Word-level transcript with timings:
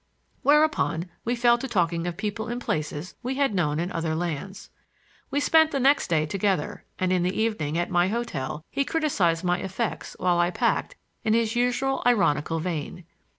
Whereupon 0.41 1.11
we 1.23 1.35
fell 1.35 1.59
to 1.59 1.67
talking 1.67 2.07
of 2.07 2.17
people 2.17 2.47
and 2.47 2.59
places 2.59 3.13
we 3.21 3.35
had 3.35 3.53
known 3.53 3.79
in 3.79 3.91
other 3.91 4.15
lands. 4.15 4.71
We 5.29 5.39
spent 5.39 5.69
the 5.69 5.79
next 5.79 6.07
day 6.07 6.25
together, 6.25 6.85
and 6.97 7.13
in 7.13 7.21
the 7.21 7.39
evening, 7.39 7.77
at 7.77 7.91
my 7.91 8.07
hotel, 8.07 8.65
he 8.71 8.83
criticized 8.83 9.43
my 9.43 9.59
effects 9.59 10.15
while 10.19 10.39
I 10.39 10.49
packed, 10.49 10.95
in 11.23 11.35
his 11.35 11.55
usual 11.55 12.01
ironical 12.03 12.59
vein. 12.59 13.03